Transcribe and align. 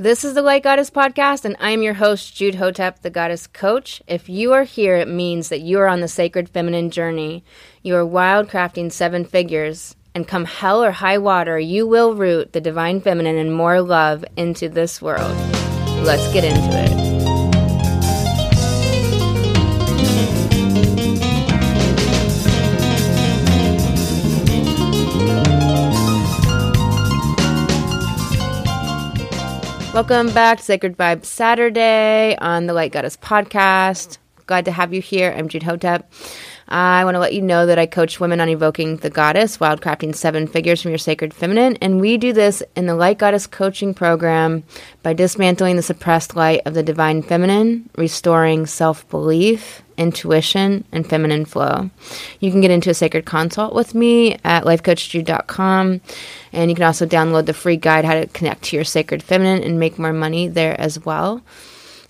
This 0.00 0.24
is 0.24 0.32
the 0.32 0.40
Light 0.40 0.62
Goddess 0.62 0.88
Podcast, 0.88 1.44
and 1.44 1.58
I 1.60 1.72
am 1.72 1.82
your 1.82 1.92
host, 1.92 2.34
Jude 2.34 2.54
Hotep, 2.54 3.02
the 3.02 3.10
Goddess 3.10 3.46
Coach. 3.46 4.00
If 4.06 4.30
you 4.30 4.54
are 4.54 4.62
here, 4.62 4.96
it 4.96 5.08
means 5.08 5.50
that 5.50 5.60
you 5.60 5.78
are 5.78 5.86
on 5.86 6.00
the 6.00 6.08
sacred 6.08 6.48
feminine 6.48 6.90
journey. 6.90 7.44
You 7.82 7.96
are 7.96 8.06
wildcrafting 8.06 8.92
seven 8.92 9.26
figures, 9.26 9.94
and 10.14 10.26
come 10.26 10.46
hell 10.46 10.82
or 10.82 10.90
high 10.90 11.18
water, 11.18 11.58
you 11.58 11.86
will 11.86 12.14
root 12.14 12.54
the 12.54 12.62
divine 12.62 13.02
feminine 13.02 13.36
and 13.36 13.54
more 13.54 13.82
love 13.82 14.24
into 14.38 14.70
this 14.70 15.02
world. 15.02 15.36
Let's 16.02 16.32
get 16.32 16.44
into 16.44 16.70
it. 16.72 17.09
Welcome 30.00 30.32
back 30.32 30.56
to 30.56 30.64
Sacred 30.64 30.96
Vibe 30.96 31.26
Saturday 31.26 32.34
on 32.40 32.64
the 32.64 32.72
Light 32.72 32.90
Goddess 32.90 33.18
podcast. 33.18 34.16
Glad 34.46 34.64
to 34.64 34.72
have 34.72 34.94
you 34.94 35.02
here. 35.02 35.30
I'm 35.36 35.46
Jude 35.46 35.64
Hotep. 35.64 36.10
I 36.70 37.04
want 37.04 37.16
to 37.16 37.18
let 37.18 37.34
you 37.34 37.42
know 37.42 37.66
that 37.66 37.80
I 37.80 37.86
coach 37.86 38.20
women 38.20 38.40
on 38.40 38.48
evoking 38.48 38.98
the 38.98 39.10
goddess, 39.10 39.58
wildcrafting 39.58 40.14
seven 40.14 40.46
figures 40.46 40.80
from 40.80 40.92
your 40.92 40.98
sacred 40.98 41.34
feminine. 41.34 41.76
And 41.80 42.00
we 42.00 42.16
do 42.16 42.32
this 42.32 42.62
in 42.76 42.86
the 42.86 42.94
Light 42.94 43.18
Goddess 43.18 43.48
coaching 43.48 43.92
program 43.92 44.62
by 45.02 45.12
dismantling 45.12 45.74
the 45.74 45.82
suppressed 45.82 46.36
light 46.36 46.62
of 46.66 46.74
the 46.74 46.84
divine 46.84 47.22
feminine, 47.22 47.90
restoring 47.96 48.66
self 48.66 49.08
belief, 49.10 49.82
intuition, 49.96 50.84
and 50.92 51.08
feminine 51.08 51.44
flow. 51.44 51.90
You 52.38 52.52
can 52.52 52.60
get 52.60 52.70
into 52.70 52.90
a 52.90 52.94
sacred 52.94 53.26
consult 53.26 53.74
with 53.74 53.92
me 53.94 54.38
at 54.44 54.62
lifecoachjude.com. 54.62 56.00
And 56.52 56.70
you 56.70 56.76
can 56.76 56.84
also 56.84 57.04
download 57.04 57.46
the 57.46 57.52
free 57.52 57.76
guide, 57.78 58.04
How 58.04 58.14
to 58.14 58.26
Connect 58.28 58.62
to 58.64 58.76
Your 58.76 58.84
Sacred 58.84 59.24
Feminine 59.24 59.64
and 59.64 59.80
Make 59.80 59.98
More 59.98 60.12
Money, 60.12 60.46
there 60.46 60.80
as 60.80 61.04
well. 61.04 61.42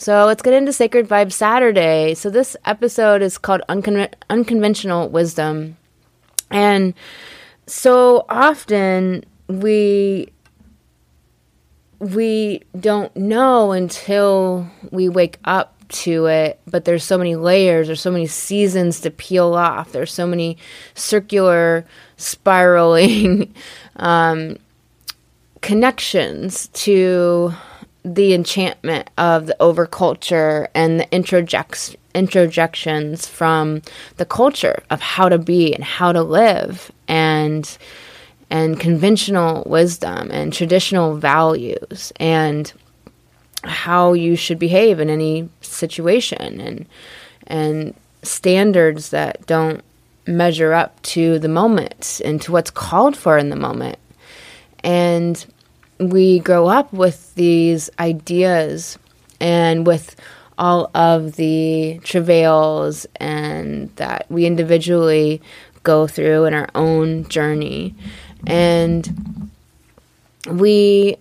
So 0.00 0.24
let's 0.24 0.40
get 0.40 0.54
into 0.54 0.72
Sacred 0.72 1.06
Vibe 1.06 1.30
Saturday. 1.30 2.14
So 2.14 2.30
this 2.30 2.56
episode 2.64 3.20
is 3.20 3.36
called 3.36 3.60
Uncon- 3.68 4.10
Unconventional 4.30 5.10
Wisdom. 5.10 5.76
And 6.50 6.94
so 7.66 8.24
often 8.30 9.26
we 9.46 10.32
we 11.98 12.62
don't 12.80 13.14
know 13.14 13.72
until 13.72 14.66
we 14.90 15.10
wake 15.10 15.38
up 15.44 15.76
to 15.88 16.24
it, 16.24 16.58
but 16.66 16.86
there's 16.86 17.04
so 17.04 17.18
many 17.18 17.36
layers, 17.36 17.88
there's 17.88 18.00
so 18.00 18.10
many 18.10 18.26
seasons 18.26 19.00
to 19.00 19.10
peel 19.10 19.52
off, 19.52 19.92
there's 19.92 20.14
so 20.14 20.26
many 20.26 20.56
circular 20.94 21.84
spiraling 22.16 23.54
um, 23.96 24.56
connections 25.60 26.68
to 26.68 27.52
the 28.04 28.32
enchantment 28.32 29.10
of 29.18 29.46
the 29.46 29.56
overculture 29.60 30.68
and 30.74 31.00
the 31.00 31.06
introjects, 31.06 31.94
introjections 32.14 33.28
from 33.28 33.82
the 34.16 34.24
culture 34.24 34.82
of 34.90 35.00
how 35.00 35.28
to 35.28 35.38
be 35.38 35.74
and 35.74 35.84
how 35.84 36.12
to 36.12 36.22
live 36.22 36.90
and 37.08 37.78
and 38.52 38.80
conventional 38.80 39.62
wisdom 39.64 40.28
and 40.32 40.52
traditional 40.52 41.14
values 41.16 42.12
and 42.16 42.72
how 43.62 44.12
you 44.12 44.34
should 44.34 44.58
behave 44.58 44.98
in 44.98 45.08
any 45.10 45.48
situation 45.60 46.60
and 46.60 46.86
and 47.46 47.94
standards 48.22 49.10
that 49.10 49.46
don't 49.46 49.82
measure 50.26 50.72
up 50.72 51.00
to 51.02 51.38
the 51.38 51.48
moment 51.48 52.20
and 52.24 52.40
to 52.42 52.52
what's 52.52 52.70
called 52.70 53.16
for 53.16 53.38
in 53.38 53.50
the 53.50 53.56
moment. 53.56 53.98
And 54.84 55.44
we 56.00 56.38
grow 56.40 56.66
up 56.66 56.92
with 56.92 57.34
these 57.34 57.90
ideas 57.98 58.98
and 59.38 59.86
with 59.86 60.16
all 60.58 60.90
of 60.94 61.36
the 61.36 62.00
travails 62.04 63.06
and 63.16 63.94
that 63.96 64.26
we 64.28 64.46
individually 64.46 65.40
go 65.82 66.06
through 66.06 66.44
in 66.46 66.54
our 66.54 66.68
own 66.74 67.28
journey. 67.28 67.94
And 68.46 69.50
we 70.48 71.16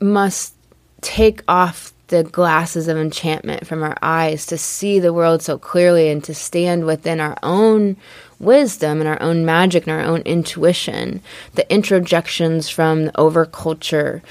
must 0.00 0.54
take 1.00 1.42
off 1.48 1.92
the 2.08 2.22
glasses 2.22 2.86
of 2.88 2.96
enchantment 2.96 3.66
from 3.66 3.82
our 3.82 3.96
eyes 4.02 4.46
to 4.46 4.56
see 4.56 5.00
the 5.00 5.12
world 5.12 5.42
so 5.42 5.58
clearly 5.58 6.08
and 6.08 6.22
to 6.24 6.34
stand 6.34 6.84
within 6.84 7.20
our 7.20 7.36
own 7.42 7.96
wisdom 8.38 9.00
and 9.00 9.08
our 9.08 9.20
own 9.22 9.44
magic 9.44 9.86
and 9.86 9.96
our 9.96 10.04
own 10.04 10.20
intuition. 10.22 11.20
The 11.54 11.64
introjections 11.64 12.72
from 12.72 13.06
the 13.06 13.12
overculture 13.12 14.22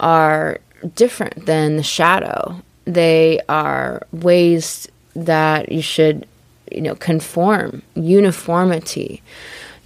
are 0.00 0.58
different 0.94 1.46
than 1.46 1.76
the 1.76 1.82
shadow. 1.82 2.62
They 2.84 3.40
are 3.48 4.06
ways 4.12 4.88
that 5.14 5.72
you 5.72 5.82
should, 5.82 6.26
you 6.70 6.82
know, 6.82 6.94
conform, 6.94 7.82
uniformity 7.94 9.22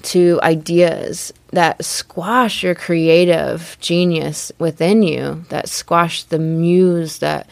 to 0.00 0.38
ideas 0.42 1.32
that 1.52 1.84
squash 1.84 2.62
your 2.62 2.74
creative 2.74 3.76
genius 3.80 4.52
within 4.58 5.02
you, 5.02 5.44
that 5.48 5.68
squash 5.68 6.24
the 6.24 6.38
muse, 6.38 7.18
that 7.18 7.48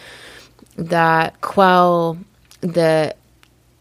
that 0.76 1.41
quell 1.41 2.19
the 2.60 3.14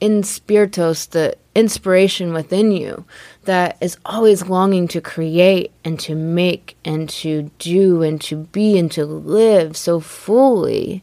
inspiritos, 0.06 1.10
the 1.10 1.36
inspiration 1.56 2.32
within 2.32 2.72
you 2.72 3.06
that 3.46 3.76
is 3.82 3.98
always 4.06 4.48
longing 4.48 4.88
to 4.90 5.02
create 5.02 5.72
and 5.84 6.00
to 6.00 6.14
make 6.14 6.78
and 6.86 7.10
to 7.10 7.50
do 7.58 8.04
and 8.04 8.22
to 8.22 8.36
be 8.36 8.78
and 8.78 8.92
to 8.92 9.06
live 9.06 9.76
so 9.76 10.00
fully. 10.00 11.02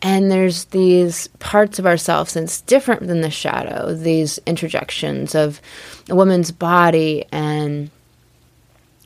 And 0.00 0.30
there's 0.30 0.64
these 0.66 1.28
parts 1.40 1.78
of 1.78 1.84
ourselves 1.84 2.32
that's 2.32 2.62
different 2.62 3.06
than 3.06 3.20
the 3.20 3.30
shadow, 3.30 3.94
these 3.94 4.38
introjections 4.46 5.34
of 5.34 5.60
a 6.08 6.14
woman's 6.14 6.50
body 6.50 7.26
and 7.30 7.90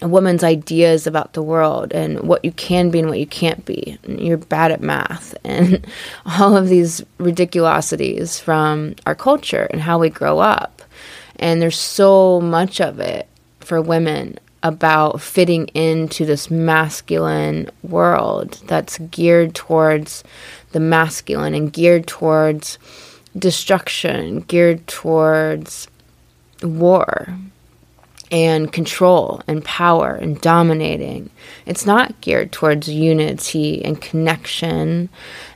a 0.04 0.08
woman's 0.08 0.44
ideas 0.44 1.06
about 1.06 1.32
the 1.32 1.42
world 1.42 1.90
and 1.94 2.20
what 2.20 2.44
you 2.44 2.52
can 2.52 2.90
be 2.90 2.98
and 2.98 3.08
what 3.08 3.18
you 3.18 3.26
can't 3.26 3.64
be. 3.64 3.98
You're 4.06 4.36
bad 4.36 4.70
at 4.70 4.82
math 4.82 5.34
and 5.44 5.84
all 6.26 6.54
of 6.54 6.68
these 6.68 7.00
ridiculosities 7.18 8.38
from 8.38 8.96
our 9.06 9.14
culture 9.14 9.66
and 9.70 9.80
how 9.80 9.98
we 9.98 10.10
grow 10.10 10.40
up. 10.40 10.82
And 11.36 11.60
there's 11.60 11.78
so 11.78 12.38
much 12.42 12.82
of 12.82 13.00
it 13.00 13.26
for 13.60 13.80
women 13.80 14.38
about 14.62 15.22
fitting 15.22 15.68
into 15.68 16.26
this 16.26 16.50
masculine 16.50 17.70
world 17.82 18.60
that's 18.66 18.98
geared 18.98 19.54
towards 19.54 20.22
the 20.72 20.80
masculine 20.80 21.54
and 21.54 21.72
geared 21.72 22.06
towards 22.06 22.78
destruction, 23.38 24.40
geared 24.40 24.86
towards 24.86 25.88
war 26.62 27.34
and 28.34 28.72
control 28.72 29.40
and 29.46 29.64
power 29.64 30.16
and 30.16 30.40
dominating. 30.40 31.30
It's 31.66 31.86
not 31.86 32.20
geared 32.20 32.50
towards 32.50 32.88
unity 32.88 33.84
and 33.84 34.02
connection 34.02 35.08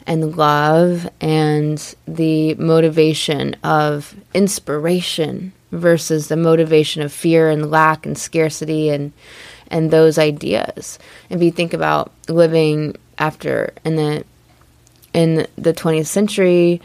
and 0.07 0.37
love 0.37 1.11
and 1.21 1.97
the 2.07 2.55
motivation 2.55 3.57
of 3.65 4.15
inspiration 4.33 5.53
versus 5.73 6.29
the 6.29 6.37
motivation 6.37 7.03
of 7.03 7.13
fear 7.13 7.51
and 7.51 7.69
lack 7.69 8.07
and 8.07 8.17
scarcity 8.17 8.91
and 8.91 9.13
and 9.73 9.91
those 9.91 10.17
ideas. 10.17 11.01
If 11.31 11.43
you 11.43 11.51
think 11.51 11.75
about 11.75 12.13
living 12.29 12.95
after 13.19 13.75
in 13.85 13.97
the 13.97 14.25
in 15.13 15.49
the 15.57 15.75
20th 15.75 16.07
century, 16.07 16.81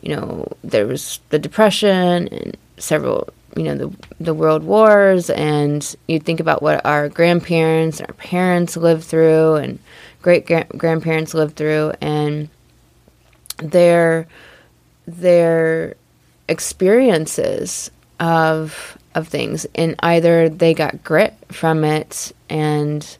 you 0.00 0.16
know, 0.16 0.48
there 0.64 0.86
was 0.86 1.20
the 1.28 1.38
depression 1.38 2.28
and 2.28 2.56
several 2.78 3.28
you 3.56 3.64
know 3.64 3.74
the 3.76 3.96
the 4.20 4.34
world 4.34 4.64
wars 4.64 5.30
and 5.30 5.94
you 6.08 6.18
think 6.18 6.40
about 6.40 6.62
what 6.62 6.84
our 6.84 7.08
grandparents 7.08 8.00
and 8.00 8.08
our 8.08 8.14
parents 8.14 8.76
lived 8.76 9.04
through 9.04 9.54
and 9.56 9.78
great 10.22 10.46
grandparents 10.76 11.34
lived 11.34 11.56
through 11.56 11.92
and 12.00 12.48
their 13.58 14.26
their 15.06 15.94
experiences 16.48 17.90
of 18.20 18.98
of 19.14 19.28
things 19.28 19.66
and 19.74 19.94
either 20.00 20.48
they 20.48 20.74
got 20.74 21.04
grit 21.04 21.34
from 21.50 21.84
it 21.84 22.32
and 22.48 23.16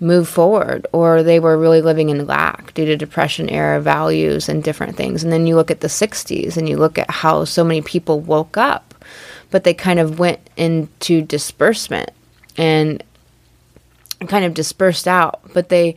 move 0.00 0.28
forward 0.28 0.86
or 0.92 1.22
they 1.22 1.40
were 1.40 1.58
really 1.58 1.82
living 1.82 2.08
in 2.08 2.26
lack 2.26 2.72
due 2.74 2.84
to 2.84 2.96
depression 2.96 3.48
era 3.48 3.80
values 3.80 4.48
and 4.48 4.62
different 4.62 4.96
things. 4.96 5.24
And 5.24 5.32
then 5.32 5.46
you 5.46 5.56
look 5.56 5.70
at 5.70 5.80
the 5.80 5.88
60s 5.88 6.56
and 6.56 6.68
you 6.68 6.76
look 6.76 6.98
at 6.98 7.10
how 7.10 7.44
so 7.44 7.64
many 7.64 7.82
people 7.82 8.20
woke 8.20 8.56
up 8.56 8.94
but 9.50 9.64
they 9.64 9.74
kind 9.74 9.98
of 9.98 10.18
went 10.18 10.40
into 10.56 11.22
disbursement 11.22 12.10
and 12.56 13.02
kind 14.26 14.44
of 14.44 14.54
dispersed 14.54 15.06
out 15.06 15.40
but 15.52 15.68
they 15.68 15.94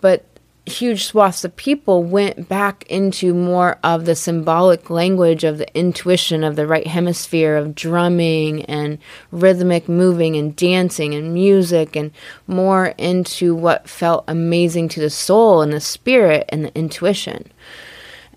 but 0.00 0.24
huge 0.66 1.04
swaths 1.04 1.44
of 1.44 1.54
people 1.56 2.02
went 2.02 2.48
back 2.48 2.84
into 2.88 3.34
more 3.34 3.78
of 3.84 4.06
the 4.06 4.14
symbolic 4.14 4.88
language 4.88 5.44
of 5.44 5.58
the 5.58 5.76
intuition 5.76 6.42
of 6.42 6.56
the 6.56 6.66
right 6.66 6.86
hemisphere 6.86 7.56
of 7.56 7.74
drumming 7.74 8.64
and 8.64 8.98
rhythmic 9.30 9.88
moving 9.88 10.36
and 10.36 10.56
dancing 10.56 11.14
and 11.14 11.34
music 11.34 11.94
and 11.94 12.10
more 12.46 12.94
into 12.96 13.54
what 13.54 13.88
felt 13.88 14.24
amazing 14.26 14.88
to 14.88 15.00
the 15.00 15.10
soul 15.10 15.60
and 15.60 15.72
the 15.72 15.80
spirit 15.80 16.46
and 16.48 16.64
the 16.64 16.74
intuition. 16.74 17.50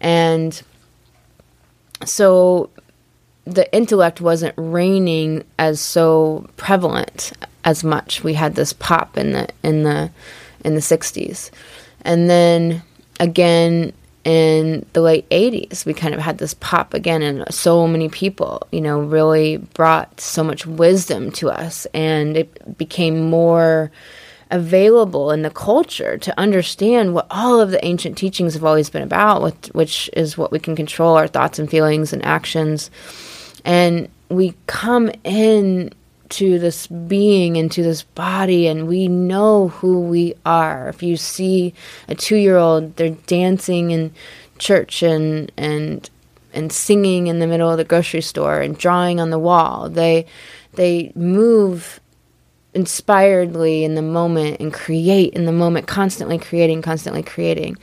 And 0.02 0.62
so 2.04 2.70
the 3.48 3.74
intellect 3.74 4.22
wasn't 4.22 4.54
reigning 4.58 5.44
as 5.58 5.80
so 5.80 6.48
prevalent 6.58 7.32
as 7.64 7.84
much. 7.84 8.24
We 8.24 8.34
had 8.34 8.56
this 8.56 8.74
pop 8.74 9.18
in 9.18 9.34
the 9.34 9.48
in 9.64 9.84
the 9.84 10.12
in 10.64 10.76
the 10.76 10.82
60s. 10.82 11.50
And 12.02 12.30
then 12.30 12.84
again 13.20 13.94
in 14.24 14.86
the 14.92 15.02
late 15.02 15.30
80s, 15.30 15.86
we 15.86 15.94
kind 15.94 16.14
of 16.14 16.20
had 16.20 16.38
this 16.38 16.54
pop 16.56 16.94
again, 16.94 17.22
and 17.22 17.46
so 17.50 17.88
many 17.88 18.10
people, 18.10 18.68
you 18.74 18.82
know, 18.82 19.00
really 19.00 19.56
brought 19.56 20.20
so 20.20 20.44
much 20.44 20.66
wisdom 20.66 21.32
to 21.32 21.50
us, 21.50 21.88
and 21.94 22.36
it 22.36 22.78
became 22.78 23.30
more 23.30 23.90
available 24.52 25.32
in 25.32 25.44
the 25.44 25.50
culture 25.50 26.18
to 26.18 26.38
understand 26.38 27.14
what 27.14 27.28
all 27.32 27.62
of 27.62 27.72
the 27.72 27.84
ancient 27.86 28.18
teachings 28.18 28.54
have 28.54 28.66
always 28.66 28.90
been 28.90 29.02
about, 29.02 29.68
which 29.68 30.10
is 30.12 30.38
what 30.38 30.52
we 30.52 30.60
can 30.60 30.76
control 30.76 31.16
our 31.16 31.28
thoughts 31.28 31.58
and 31.58 31.70
feelings 31.70 32.12
and 32.12 32.24
actions. 32.26 32.92
And 33.68 34.08
we 34.30 34.56
come 34.66 35.12
in 35.26 35.92
to 36.30 36.58
this 36.58 36.88
being 36.88 37.58
into 37.58 37.84
this 37.84 38.04
body 38.04 38.66
and 38.68 38.88
we 38.88 39.10
know 39.10 39.68
who 39.68 40.02
we 40.02 40.36
are. 40.46 40.88
If 40.88 41.04
you 41.04 41.18
see 41.18 41.74
a 42.08 42.16
2-year-old 42.16 42.96
they're 42.96 43.10
dancing 43.10 43.92
in 43.92 44.14
church 44.58 45.04
and 45.04 45.52
and 45.58 46.10
and 46.54 46.72
singing 46.72 47.28
in 47.28 47.40
the 47.40 47.48
middle 47.48 47.70
of 47.70 47.78
the 47.78 47.84
grocery 47.84 48.22
store 48.22 48.62
and 48.62 48.78
drawing 48.78 49.20
on 49.20 49.32
the 49.32 49.40
wall. 49.40 49.90
They 49.90 50.26
they 50.74 51.12
move 51.16 52.00
inspiredly 52.78 53.84
in 53.84 53.96
the 53.96 54.04
moment 54.04 54.60
and 54.60 54.72
create 54.72 55.34
in 55.34 55.46
the 55.46 55.52
moment 55.52 55.88
constantly 55.88 56.38
creating 56.38 56.84
constantly 56.84 57.24
creating. 57.24 57.76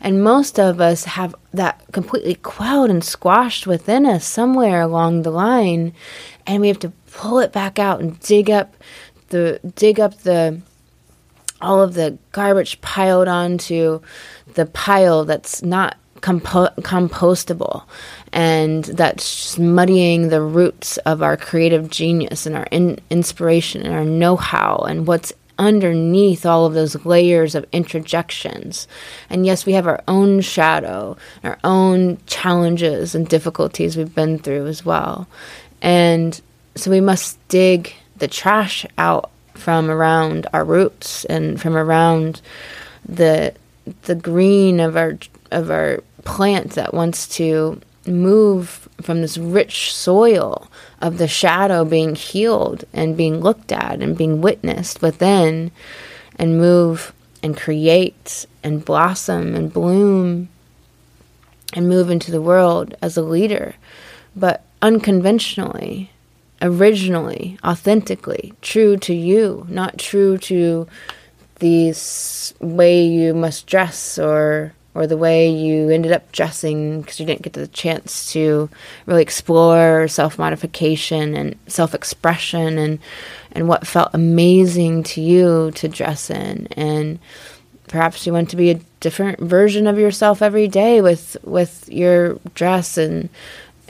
And 0.00 0.24
most 0.24 0.58
of 0.58 0.80
us 0.80 1.04
have 1.04 1.36
that 1.54 1.80
completely 1.92 2.34
quelled 2.34 2.90
and 2.90 3.04
squashed 3.04 3.64
within 3.64 4.04
us 4.04 4.26
somewhere 4.26 4.80
along 4.80 5.22
the 5.22 5.30
line 5.30 5.92
and 6.48 6.60
we 6.60 6.66
have 6.66 6.80
to 6.80 6.92
pull 7.12 7.38
it 7.38 7.52
back 7.52 7.78
out 7.78 8.00
and 8.00 8.18
dig 8.18 8.50
up 8.50 8.76
the 9.28 9.60
dig 9.76 10.00
up 10.00 10.18
the 10.22 10.60
all 11.60 11.80
of 11.80 11.94
the 11.94 12.18
garbage 12.32 12.80
piled 12.80 13.28
onto 13.28 14.00
the 14.54 14.66
pile 14.66 15.24
that's 15.24 15.62
not 15.62 15.96
compo- 16.20 16.74
compostable 16.80 17.84
and 18.32 18.84
that's 18.84 19.58
muddying 19.58 20.28
the 20.28 20.42
roots 20.42 20.96
of 20.98 21.22
our 21.22 21.36
creative 21.36 21.90
genius 21.90 22.46
and 22.46 22.56
our 22.56 22.66
in- 22.70 22.98
inspiration 23.10 23.82
and 23.82 23.94
our 23.94 24.04
know-how 24.04 24.78
and 24.88 25.06
what's 25.06 25.32
underneath 25.58 26.46
all 26.46 26.64
of 26.64 26.72
those 26.72 27.04
layers 27.04 27.54
of 27.54 27.70
introjections. 27.70 28.86
And 29.28 29.44
yes, 29.44 29.66
we 29.66 29.74
have 29.74 29.86
our 29.86 30.02
own 30.08 30.40
shadow, 30.40 31.18
our 31.44 31.58
own 31.62 32.18
challenges 32.26 33.14
and 33.14 33.28
difficulties 33.28 33.96
we've 33.96 34.14
been 34.14 34.38
through 34.38 34.66
as 34.66 34.84
well. 34.84 35.28
And 35.82 36.40
so 36.76 36.90
we 36.90 37.00
must 37.02 37.38
dig 37.48 37.94
the 38.16 38.28
trash 38.28 38.86
out 38.96 39.30
from 39.54 39.90
around 39.90 40.46
our 40.54 40.64
roots 40.64 41.26
and 41.26 41.60
from 41.60 41.76
around 41.76 42.40
the 43.06 43.52
the 44.02 44.14
green 44.14 44.80
of 44.80 44.96
our 44.96 45.18
of 45.50 45.70
our 45.70 46.02
plant 46.30 46.72
that 46.72 46.94
wants 46.94 47.26
to 47.36 47.80
move 48.06 48.88
from 49.00 49.20
this 49.20 49.36
rich 49.38 49.94
soil 49.94 50.70
of 51.00 51.18
the 51.18 51.28
shadow 51.28 51.84
being 51.84 52.14
healed 52.14 52.84
and 52.92 53.16
being 53.16 53.40
looked 53.40 53.72
at 53.72 54.00
and 54.00 54.16
being 54.16 54.40
witnessed 54.40 55.02
within 55.02 55.70
and 56.36 56.58
move 56.58 57.12
and 57.42 57.56
create 57.56 58.46
and 58.62 58.84
blossom 58.84 59.54
and 59.54 59.72
bloom 59.72 60.48
and 61.74 61.88
move 61.88 62.10
into 62.10 62.30
the 62.30 62.42
world 62.42 62.94
as 63.02 63.16
a 63.16 63.22
leader 63.22 63.74
but 64.34 64.64
unconventionally 64.82 66.10
originally, 66.62 67.58
authentically, 67.64 68.52
true 68.60 68.96
to 68.98 69.14
you, 69.14 69.66
not 69.68 69.98
true 69.98 70.38
to 70.38 70.86
the 71.56 71.94
way 72.60 73.04
you 73.04 73.34
must 73.34 73.66
dress 73.66 74.18
or 74.18 74.72
or 74.94 75.06
the 75.06 75.16
way 75.16 75.48
you 75.48 75.88
ended 75.90 76.12
up 76.12 76.30
dressing 76.32 77.00
because 77.00 77.20
you 77.20 77.26
didn't 77.26 77.42
get 77.42 77.52
the 77.52 77.68
chance 77.68 78.32
to 78.32 78.68
really 79.06 79.22
explore 79.22 80.08
self 80.08 80.38
modification 80.38 81.34
and 81.34 81.56
self 81.66 81.94
expression 81.94 82.78
and 82.78 82.98
and 83.52 83.68
what 83.68 83.86
felt 83.86 84.10
amazing 84.12 85.02
to 85.02 85.20
you 85.20 85.70
to 85.72 85.88
dress 85.88 86.30
in 86.30 86.66
and 86.72 87.18
perhaps 87.88 88.26
you 88.26 88.32
want 88.32 88.48
to 88.50 88.56
be 88.56 88.70
a 88.70 88.80
different 89.00 89.40
version 89.40 89.86
of 89.86 89.98
yourself 89.98 90.42
every 90.42 90.68
day 90.68 91.00
with 91.00 91.36
with 91.44 91.88
your 91.88 92.34
dress 92.54 92.96
and 92.96 93.28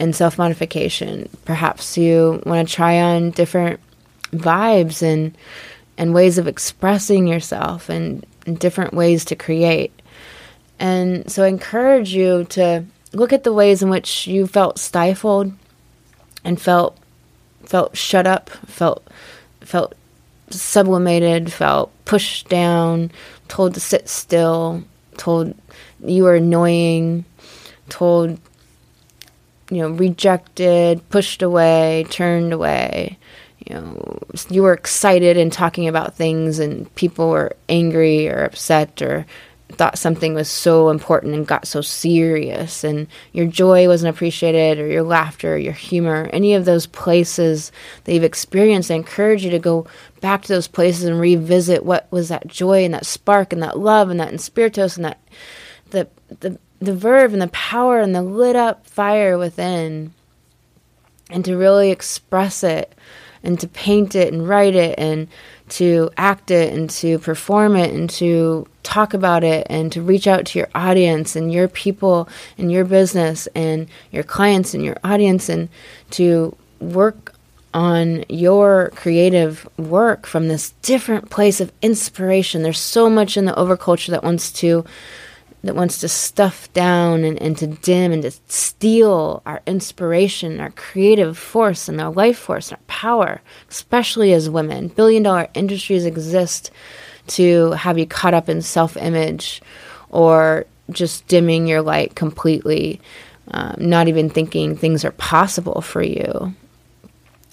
and 0.01 0.17
self 0.17 0.39
modification. 0.39 1.29
Perhaps 1.45 1.97
you 1.97 2.43
want 2.47 2.67
to 2.67 2.75
try 2.75 3.01
on 3.01 3.31
different 3.31 3.79
vibes 4.33 5.03
and 5.03 5.37
and 5.99 6.15
ways 6.15 6.39
of 6.39 6.49
expressing 6.49 7.27
yourself 7.27 7.91
and, 7.91 8.25
and 8.47 8.59
different 8.59 8.95
ways 8.95 9.25
to 9.27 9.37
create. 9.37 9.93
And 10.81 11.31
so 11.31 11.45
I 11.45 11.49
encourage 11.49 12.13
you 12.15 12.45
to 12.51 12.85
look 13.13 13.33
at 13.33 13.45
the 13.45 13.53
ways 13.53 13.83
in 13.83 13.91
which 13.91 14.27
you 14.27 14.47
felt 14.47 14.79
stifled 14.79 15.53
and 16.43 16.61
felt 16.61 16.99
felt 17.65 17.97
shut 17.97 18.27
up, 18.27 18.49
felt 18.67 19.07
felt 19.61 19.95
sublimated, 20.49 21.53
felt 21.53 21.93
pushed 22.07 22.49
down, 22.49 23.13
told 23.47 23.75
to 23.75 23.81
sit 23.81 24.09
still, 24.09 24.83
told 25.19 25.55
you 26.03 26.25
were 26.25 26.37
annoying, 26.37 27.27
told 27.91 28.41
you 29.71 29.83
know, 29.83 29.91
rejected, 29.91 31.09
pushed 31.11 31.43
away, 31.43 32.05
turned 32.11 32.53
away. 32.53 33.19
You 33.67 33.75
know, 33.75 34.19
you 34.49 34.63
were 34.63 34.73
excited 34.73 35.37
and 35.37 35.53
talking 35.53 35.87
about 35.87 36.17
things, 36.17 36.59
and 36.59 36.93
people 36.95 37.29
were 37.29 37.55
angry 37.69 38.29
or 38.29 38.45
upset 38.45 39.03
or 39.03 39.27
thought 39.75 39.99
something 39.99 40.35
was 40.35 40.49
so 40.49 40.91
important 40.91 41.35
and 41.35 41.47
got 41.47 41.67
so 41.67 41.81
serious, 41.81 42.85
and 42.85 43.07
your 43.33 43.47
joy 43.47 43.87
wasn't 43.89 44.15
appreciated, 44.15 44.79
or 44.79 44.87
your 44.87 45.03
laughter, 45.03 45.55
or 45.55 45.59
your 45.59 45.73
humor, 45.73 46.29
any 46.33 46.55
of 46.55 46.65
those 46.65 46.87
places 46.87 47.73
that 48.05 48.15
you've 48.15 48.25
experienced. 48.25 48.91
I 48.91 48.95
encourage 48.95 49.45
you 49.45 49.51
to 49.51 49.59
go 49.59 49.87
back 50.21 50.43
to 50.43 50.49
those 50.49 50.69
places 50.69 51.05
and 51.05 51.21
revisit 51.21 51.85
what 51.85 52.11
was 52.11 52.29
that 52.29 52.47
joy 52.47 52.85
and 52.85 52.95
that 52.95 53.07
spark 53.07 53.53
and 53.53 53.63
that 53.63 53.79
love 53.79 54.11
and 54.11 54.21
that 54.21 54.33
inspiritus 54.33 54.97
and 54.97 55.05
that 55.05 55.21
the 55.91 56.09
the 56.41 56.59
the 56.81 56.95
verve 56.95 57.33
and 57.33 57.43
the 57.43 57.49
power 57.49 58.01
and 58.01 58.15
the 58.15 58.23
lit 58.23 58.57
up 58.57 58.87
fire 58.87 59.37
within 59.37 60.13
and 61.29 61.45
to 61.45 61.57
really 61.57 61.91
express 61.91 62.65
it 62.65 62.95
and 63.43 63.59
to 63.61 63.69
paint 63.69 64.15
it 64.15 64.33
and 64.33 64.49
write 64.49 64.75
it 64.75 64.99
and 64.99 65.29
to 65.71 66.11
act 66.17 66.51
it 66.51 66.73
and 66.73 66.91
to 66.91 67.19
perform 67.19 67.77
it 67.77 67.95
and 67.95 68.11
to 68.11 68.67
talk 68.83 69.15
about 69.15 69.45
it 69.45 69.67
and 69.71 69.93
to 69.93 70.03
reach 70.03 70.27
out 70.27 70.45
to 70.47 70.59
your 70.59 70.69
audience 70.75 71.37
and 71.37 71.53
your 71.53 71.69
people 71.69 72.29
and 72.59 72.73
your 72.73 72.85
business 72.85 73.47
and 73.55 73.89
your 74.11 74.23
clients 74.25 74.75
and 74.75 74.85
your 74.85 74.97
audience 75.05 75.49
and 75.49 75.69
to 76.11 76.55
work 76.81 77.35
on 77.73 78.25
your 78.29 78.91
creative 78.97 79.69
work 79.79 80.27
from 80.27 80.49
this 80.49 80.71
different 80.83 81.31
place 81.31 81.61
of 81.61 81.73
inspiration. 81.83 82.63
There's 82.63 82.81
so 82.81 83.09
much 83.09 83.37
in 83.37 83.45
the 83.45 83.53
overculture 83.53 84.09
that 84.09 84.25
wants 84.25 84.51
to 84.55 84.85
that 85.63 85.77
wants 85.77 85.99
to 86.01 86.09
stuff 86.09 86.73
down 86.73 87.25
and, 87.25 87.41
and 87.41 87.57
to 87.59 87.67
dim 87.67 88.13
and 88.13 88.23
to 88.23 88.31
steal 88.49 89.43
our 89.45 89.61
inspiration, 89.67 90.61
our 90.61 90.71
creative 90.71 91.37
force, 91.37 91.89
and 91.89 92.01
our 92.01 92.11
life 92.13 92.39
force, 92.39 92.71
and 92.71 92.79
our 92.79 92.85
power, 92.87 93.41
especially 93.69 94.33
as 94.33 94.49
women. 94.49 94.89
Billion 94.89 95.23
dollar 95.23 95.49
industries 95.55 96.05
exist 96.07 96.71
to 97.29 97.73
have 97.73 97.99
you 97.99 98.07
caught 98.07 98.35
up 98.35 98.49
in 98.49 98.63
self 98.63 98.97
image 98.97 99.61
or 100.09 100.65
just 100.91 101.27
dimming 101.29 101.67
your 101.67 101.83
light 101.83 102.15
completely, 102.15 103.01
um, 103.53 103.77
not 103.79 104.09
even 104.09 104.29
thinking 104.31 104.77
things 104.77 105.05
are 105.05 105.13
possible 105.13 105.81
for 105.81 106.03
you 106.03 106.55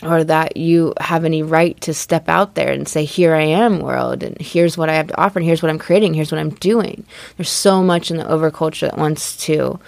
or 0.04 0.24
that 0.24 0.58
you 0.58 0.94
have 1.00 1.25
any 1.25 1.42
right 1.42 1.80
to 1.82 1.94
step 1.94 2.30
out 2.30 2.56
there 2.56 2.72
and 2.72 2.88
say, 2.88 3.04
Here 3.04 3.34
I 3.34 3.44
am, 3.44 3.80
world, 3.80 4.24
and 4.24 4.39
here's 4.39 4.77
what 4.77 4.89
I 4.89 4.94
have 4.94 5.08
to 5.08 5.20
offer, 5.20 5.39
and 5.39 5.46
here's 5.46 5.63
what 5.63 5.70
I'm 5.70 5.80
creating, 5.80 6.13
here's 6.13 6.32
what 6.32 6.39
I'm 6.39 6.51
doing. 6.51 7.06
There's 7.36 7.50
so 7.50 7.82
much 7.82 8.12
in 8.12 8.18
the 8.18 8.25
overculture 8.25 8.82
that 8.82 8.98
wants 8.98 9.38
to 9.46 9.80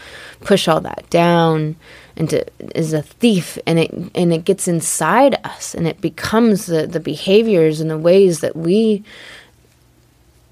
push 0.42 0.68
all 0.68 0.82
that 0.82 1.08
down 1.10 1.76
and 2.16 2.30
to, 2.30 2.46
is 2.76 2.94
a 2.94 3.02
thief 3.02 3.58
and 3.66 3.80
it 3.80 3.92
and 4.14 4.34
it 4.34 4.46
gets 4.46 4.68
inside 4.68 5.40
us 5.46 5.74
and 5.74 5.88
it 5.88 6.02
becomes 6.02 6.66
the, 6.66 6.86
the 6.86 7.00
behaviors 7.00 7.80
and 7.80 7.90
the 7.90 7.98
ways 7.98 8.42
that 8.42 8.56
we 8.56 9.04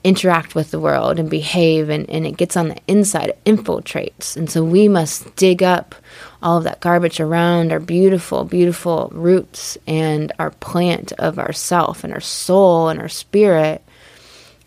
interact 0.07 0.55
with 0.55 0.71
the 0.71 0.79
world 0.79 1.19
and 1.19 1.29
behave 1.29 1.89
and, 1.89 2.09
and 2.09 2.25
it 2.25 2.37
gets 2.37 2.55
on 2.55 2.69
the 2.69 2.77
inside 2.87 3.27
it 3.27 3.43
infiltrates. 3.45 4.37
And 4.37 4.49
so 4.49 4.63
we 4.63 4.87
must 4.87 5.35
dig 5.35 5.61
up 5.61 5.93
all 6.41 6.57
of 6.57 6.63
that 6.63 6.79
garbage 6.79 7.19
around 7.19 7.73
our 7.73 7.79
beautiful 7.81 8.45
beautiful 8.45 9.09
roots 9.13 9.77
and 9.85 10.31
our 10.39 10.51
plant 10.51 11.11
of 11.19 11.37
ourself 11.37 12.05
and 12.05 12.13
our 12.13 12.21
soul 12.21 12.87
and 12.87 13.01
our 13.01 13.09
spirit 13.09 13.83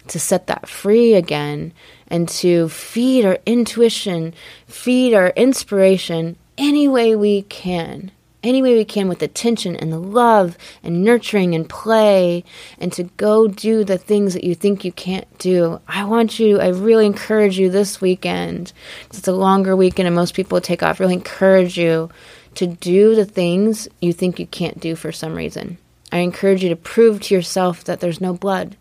to 0.09 0.21
set 0.21 0.47
that 0.49 0.69
free 0.69 1.15
again 1.15 1.73
and 2.09 2.29
to 2.29 2.69
feed 2.69 3.25
our 3.25 3.39
intuition 3.47 4.35
feed 4.67 5.15
our 5.15 5.29
inspiration 5.31 6.37
any 6.59 6.87
way 6.87 7.17
we 7.17 7.41
can 7.43 8.11
any 8.43 8.63
way 8.63 8.75
we 8.75 8.85
can 8.85 9.09
with 9.09 9.23
attention 9.23 9.77
and 9.77 9.93
the 9.93 9.99
love 9.99 10.57
and 10.83 11.05
nurturing 11.05 11.55
and 11.55 11.69
play 11.69 12.45
and 12.79 12.93
to 12.93 13.05
go 13.05 13.49
do 13.49 13.85
the 13.85 13.99
things 13.99 14.35
that 14.35 14.45
you 14.45 14.55
think 14.55 14.85
you 14.85 14.93
can't 14.93 15.39
do. 15.39 15.81
I 15.87 16.05
want 16.05 16.39
you, 16.39 16.61
I 16.61 16.69
really 16.69 17.07
encourage 17.07 17.59
you 17.59 17.71
this 17.71 18.01
weekend. 18.01 18.73
It's 19.07 19.27
a 19.29 19.33
longer 19.33 19.77
weekend 19.77 20.07
and 20.07 20.17
most 20.17 20.35
people 20.35 20.61
take 20.61 20.83
off. 20.83 21.01
Really 21.01 21.15
encourage 21.15 21.79
you 21.79 22.11
to 22.55 22.67
do 22.67 23.15
the 23.15 23.25
things 23.25 23.89
you 24.01 24.13
think 24.13 24.39
you 24.39 24.47
can't 24.47 24.81
do 24.81 24.97
for 24.97 25.13
some 25.13 25.35
reason. 25.35 25.79
I 26.13 26.19
encourage 26.19 26.63
you 26.63 26.69
to 26.71 26.77
prove 26.77 27.21
to 27.23 27.35
yourself 27.35 27.85
that 27.85 28.01
there's 28.01 28.21
no 28.21 28.35
blood 28.35 28.77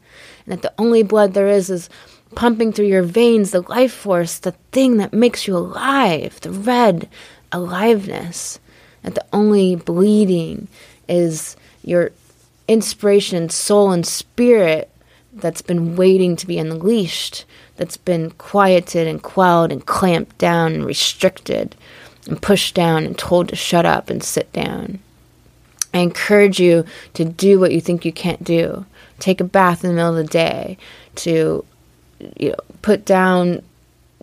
and 0.46 0.54
that 0.54 0.62
the 0.62 0.74
only 0.82 1.04
blood 1.04 1.34
there 1.34 1.48
is 1.48 1.70
is 1.70 1.90
pumping 2.36 2.72
through 2.72 2.88
your 2.88 3.04
veins, 3.04 3.52
the 3.52 3.62
life 3.62 3.94
force, 3.94 4.40
the 4.40 4.54
thing 4.72 4.98
that 4.98 5.14
makes 5.14 5.48
you 5.48 5.56
alive, 5.56 6.40
the 6.42 6.52
red 6.52 7.10
aliveness 7.52 8.60
that 9.04 9.16
the 9.16 9.26
only 9.34 9.76
bleeding 9.76 10.68
is 11.08 11.56
your 11.84 12.12
inspiration, 12.68 13.50
soul, 13.50 13.92
and 13.92 14.06
spirit 14.06 14.90
that's 15.34 15.62
been 15.62 15.96
waiting 15.96 16.36
to 16.36 16.48
be 16.48 16.60
unleashed, 16.60 17.46
that's 17.78 17.98
been 17.98 18.32
quieted 18.32 19.08
and 19.08 19.22
quelled 19.22 19.72
and 19.72 19.86
clamped 19.86 20.38
down 20.38 20.74
and 20.74 20.86
restricted 20.86 21.76
and 22.28 22.42
pushed 22.42 22.76
down 22.76 23.06
and 23.06 23.18
told 23.18 23.50
to 23.50 23.56
shut 23.56 23.86
up 23.86 24.10
and 24.10 24.24
sit 24.24 24.52
down. 24.54 25.00
I 25.94 26.00
encourage 26.00 26.60
you 26.60 26.86
to 27.16 27.26
do 27.26 27.60
what 27.60 27.72
you 27.72 27.82
think 27.82 28.06
you 28.06 28.12
can't 28.14 28.44
do. 28.44 28.86
Take 29.18 29.42
a 29.42 29.46
bath 29.46 29.84
in 29.84 29.90
the 29.90 29.96
middle 29.96 30.18
of 30.18 30.26
the 30.28 30.32
day, 30.32 30.78
to 31.16 31.66
you 32.38 32.50
know, 32.50 32.56
put 32.82 33.06
down 33.06 33.64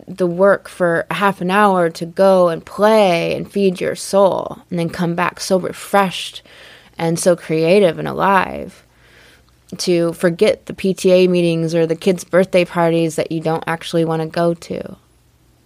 the 0.07 0.27
work 0.27 0.69
for 0.69 1.07
half 1.11 1.41
an 1.41 1.51
hour 1.51 1.91
to 1.91 2.07
go 2.07 2.49
and 2.49 2.65
play 2.65 3.35
and 3.35 3.51
feed 3.51 3.81
your 3.81 3.97
soul 3.97 4.59
and 4.71 4.79
then 4.79 4.91
come 4.91 5.15
back 5.15 5.41
so 5.41 5.59
refreshed 5.59 6.43
and 6.99 7.19
so 7.19 7.35
creative 7.37 7.99
and 7.99 8.09
alive 8.09 8.85
to 9.79 10.13
forget 10.13 10.67
the 10.67 10.73
PTA 10.73 11.29
meetings 11.29 11.75
or 11.75 11.87
the 11.87 11.97
kids' 11.97 12.25
birthday 12.25 12.65
parties 12.65 13.17
that 13.17 13.33
you 13.33 13.41
don't 13.41 13.65
actually 13.67 14.05
want 14.05 14.23
to 14.23 14.29
go 14.29 14.55
to. 14.55 14.97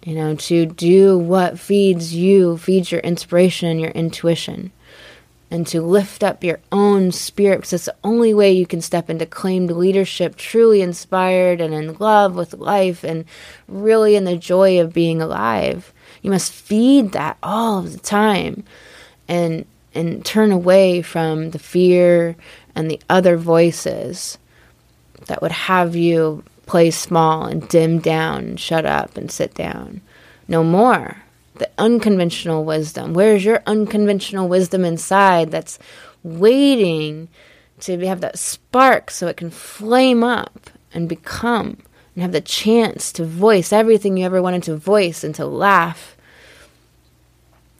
You 0.03 0.15
know, 0.15 0.35
to 0.35 0.65
do 0.65 1.17
what 1.17 1.59
feeds 1.59 2.15
you, 2.15 2.57
feeds 2.57 2.91
your 2.91 3.01
inspiration 3.01 3.77
your 3.77 3.91
intuition 3.91 4.71
and 5.51 5.67
to 5.67 5.81
lift 5.81 6.23
up 6.23 6.45
your 6.45 6.61
own 6.71 7.11
spirit 7.11 7.57
because 7.57 7.73
it's 7.73 7.85
the 7.85 7.95
only 8.05 8.33
way 8.33 8.53
you 8.53 8.65
can 8.65 8.81
step 8.81 9.09
into 9.09 9.25
claimed 9.25 9.69
leadership, 9.69 10.37
truly 10.37 10.81
inspired 10.81 11.59
and 11.59 11.73
in 11.73 11.93
love 11.97 12.35
with 12.35 12.53
life 12.53 13.03
and 13.03 13.25
really 13.67 14.15
in 14.15 14.23
the 14.23 14.37
joy 14.37 14.79
of 14.79 14.93
being 14.93 15.21
alive. 15.21 15.93
You 16.21 16.31
must 16.31 16.53
feed 16.53 17.11
that 17.11 17.37
all 17.43 17.79
of 17.79 17.91
the 17.91 17.99
time 17.99 18.63
and 19.27 19.65
and 19.93 20.25
turn 20.25 20.53
away 20.53 21.01
from 21.01 21.51
the 21.51 21.59
fear 21.59 22.37
and 22.73 22.89
the 22.89 23.01
other 23.09 23.35
voices 23.35 24.37
that 25.25 25.41
would 25.41 25.51
have 25.51 25.97
you 25.97 26.43
play 26.65 26.89
small 26.91 27.43
and 27.43 27.67
dim 27.67 27.99
down 27.99 28.37
and 28.39 28.59
shut 28.59 28.85
up 28.85 29.17
and 29.17 29.29
sit 29.29 29.53
down. 29.53 29.99
No 30.47 30.63
more 30.63 31.21
the 31.61 31.69
unconventional 31.77 32.65
wisdom? 32.65 33.13
Where's 33.13 33.45
your 33.45 33.61
unconventional 33.67 34.49
wisdom 34.49 34.83
inside 34.83 35.51
that's 35.51 35.77
waiting 36.23 37.29
to 37.81 37.99
have 38.07 38.21
that 38.21 38.39
spark 38.39 39.11
so 39.11 39.27
it 39.27 39.37
can 39.37 39.51
flame 39.51 40.23
up 40.23 40.71
and 40.93 41.07
become 41.07 41.77
and 42.15 42.23
have 42.23 42.31
the 42.31 42.41
chance 42.41 43.11
to 43.13 43.25
voice 43.25 43.71
everything 43.71 44.17
you 44.17 44.25
ever 44.25 44.41
wanted 44.41 44.63
to 44.63 44.75
voice 44.75 45.23
and 45.23 45.35
to 45.35 45.45
laugh 45.45 46.17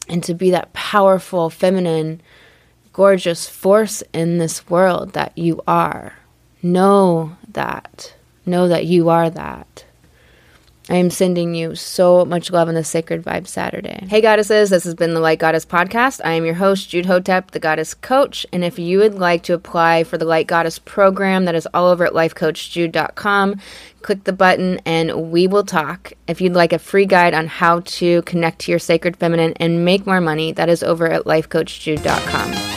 and 0.07 0.23
to 0.23 0.35
be 0.35 0.51
that 0.51 0.73
powerful, 0.73 1.49
feminine, 1.49 2.21
gorgeous 2.93 3.49
force 3.49 4.03
in 4.13 4.37
this 4.37 4.69
world 4.69 5.13
that 5.13 5.35
you 5.35 5.61
are. 5.67 6.13
Know 6.61 7.35
that. 7.51 8.13
Know 8.45 8.67
that 8.67 8.85
you 8.85 9.09
are 9.09 9.29
that. 9.31 9.85
I 10.91 10.95
am 10.95 11.09
sending 11.09 11.55
you 11.55 11.73
so 11.73 12.25
much 12.25 12.51
love 12.51 12.67
on 12.67 12.73
the 12.73 12.83
Sacred 12.83 13.23
Vibe 13.23 13.47
Saturday. 13.47 14.05
Hey, 14.09 14.19
goddesses, 14.19 14.71
this 14.71 14.83
has 14.83 14.93
been 14.93 15.13
the 15.13 15.21
Light 15.21 15.39
Goddess 15.39 15.65
Podcast. 15.65 16.19
I 16.25 16.33
am 16.33 16.43
your 16.43 16.55
host, 16.55 16.89
Jude 16.89 17.05
Hotep, 17.05 17.51
the 17.51 17.61
Goddess 17.61 17.93
Coach. 17.93 18.45
And 18.51 18.61
if 18.65 18.77
you 18.77 18.99
would 18.99 19.15
like 19.15 19.41
to 19.43 19.53
apply 19.53 20.03
for 20.03 20.17
the 20.17 20.25
Light 20.25 20.47
Goddess 20.47 20.79
program, 20.79 21.45
that 21.45 21.55
is 21.55 21.65
all 21.73 21.87
over 21.87 22.05
at 22.05 22.11
lifecoachjude.com. 22.11 23.61
Click 24.01 24.25
the 24.25 24.33
button 24.33 24.81
and 24.85 25.31
we 25.31 25.47
will 25.47 25.63
talk. 25.63 26.11
If 26.27 26.41
you'd 26.41 26.55
like 26.55 26.73
a 26.73 26.79
free 26.79 27.05
guide 27.05 27.33
on 27.33 27.47
how 27.47 27.79
to 27.79 28.21
connect 28.23 28.59
to 28.59 28.71
your 28.73 28.79
sacred 28.79 29.15
feminine 29.15 29.53
and 29.61 29.85
make 29.85 30.05
more 30.05 30.19
money, 30.19 30.51
that 30.51 30.67
is 30.67 30.83
over 30.83 31.09
at 31.09 31.23
lifecoachjude.com. 31.23 32.70